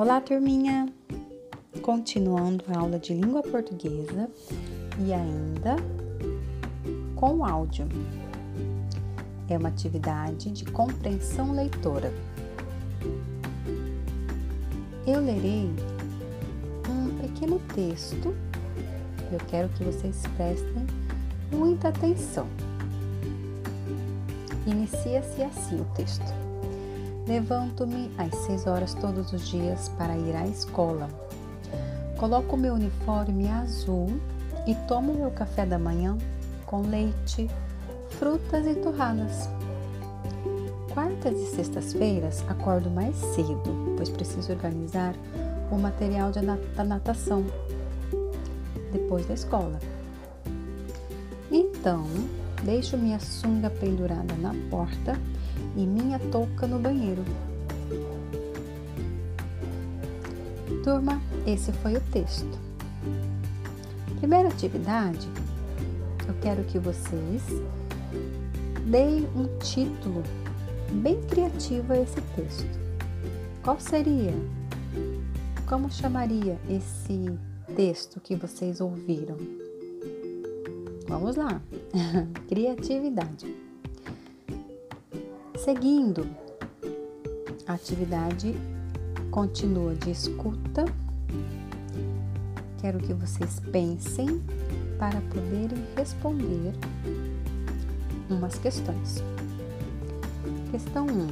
[0.00, 0.88] Olá, turminha!
[1.82, 4.30] Continuando a aula de língua portuguesa
[4.98, 5.76] e ainda
[7.14, 7.86] com áudio.
[9.46, 12.10] É uma atividade de compreensão leitora.
[15.06, 15.68] Eu lerei
[16.88, 18.34] um pequeno texto.
[19.30, 20.86] Eu quero que vocês prestem
[21.52, 22.46] muita atenção.
[24.66, 26.49] Inicia-se assim o texto.
[27.30, 31.08] Levanto-me às seis horas todos os dias para ir à escola.
[32.18, 34.20] Coloco meu uniforme azul
[34.66, 36.18] e tomo meu café da manhã
[36.66, 37.48] com leite,
[38.18, 39.48] frutas e torradas.
[40.92, 45.14] Quartas e sextas-feiras acordo mais cedo, pois preciso organizar
[45.70, 47.44] o material da natação
[48.92, 49.78] depois da escola.
[51.48, 52.08] Então,
[52.64, 55.16] deixo minha sunga pendurada na porta
[55.76, 57.24] e minha touca no banheiro.
[60.82, 62.58] Turma, esse foi o texto.
[64.18, 65.28] Primeira atividade,
[66.26, 67.42] eu quero que vocês
[68.86, 70.22] deem um título
[70.92, 72.78] bem criativo a esse texto.
[73.62, 74.34] Qual seria?
[75.66, 77.38] Como chamaria esse
[77.76, 79.36] texto que vocês ouviram?
[81.06, 81.60] Vamos lá.
[82.48, 83.69] Criatividade.
[85.64, 86.26] Seguindo,
[87.66, 88.54] a atividade
[89.30, 90.86] continua de escuta.
[92.80, 94.40] Quero que vocês pensem
[94.98, 96.72] para poderem responder
[98.30, 99.22] umas questões.
[100.70, 101.28] Questão 1.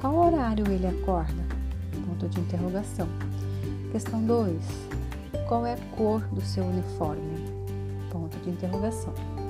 [0.00, 1.42] Qual horário ele acorda?
[2.06, 3.08] Ponto de interrogação.
[3.90, 4.62] Questão 2.
[5.48, 7.44] Qual é a cor do seu uniforme?
[8.08, 9.41] Ponto de interrogação.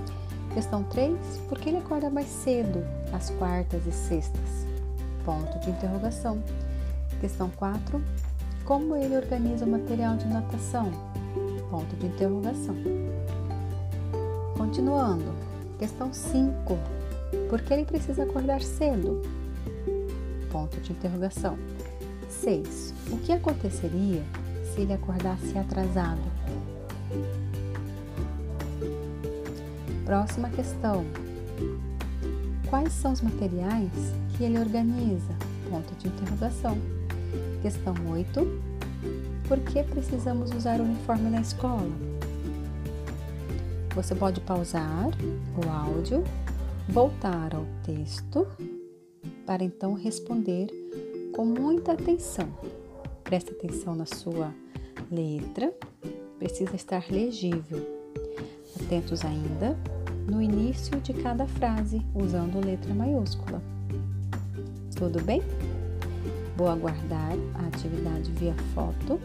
[0.55, 1.17] Questão 3.
[1.48, 4.67] Por que ele acorda mais cedo, às quartas e sextas?
[5.25, 6.42] Ponto de interrogação.
[7.20, 8.03] Questão 4.
[8.64, 10.91] Como ele organiza o material de natação?
[11.71, 12.76] Ponto de interrogação.
[14.56, 15.34] Continuando.
[15.78, 16.78] Questão 5.
[17.49, 19.22] Por que ele precisa acordar cedo?
[20.50, 21.56] Ponto de interrogação.
[22.28, 22.93] 6.
[23.10, 24.22] O que aconteceria
[24.75, 26.21] se ele acordasse atrasado?
[30.04, 31.04] Próxima questão.
[32.68, 33.92] Quais são os materiais
[34.36, 35.32] que ele organiza?
[35.70, 36.76] Ponto de interrogação.
[37.62, 38.40] Questão 8.
[39.46, 41.90] Por que precisamos usar o uniforme na escola?
[43.94, 45.10] Você pode pausar
[45.56, 46.24] o áudio,
[46.88, 48.46] voltar ao texto,
[49.46, 50.69] para então responder
[51.32, 52.48] com muita atenção.
[53.22, 54.52] Preste atenção na sua
[55.10, 55.72] letra,
[56.38, 57.86] precisa estar legível.
[58.82, 59.76] Atentos ainda
[60.27, 63.62] no início de cada frase, usando letra maiúscula.
[64.94, 65.43] Tudo bem?
[66.56, 69.21] Vou aguardar a atividade via foto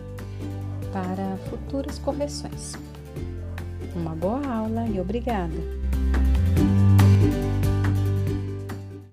[0.92, 2.74] para futuras correções.
[3.96, 5.77] Uma boa aula e obrigada!